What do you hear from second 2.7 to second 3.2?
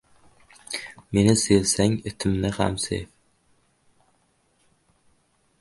sev.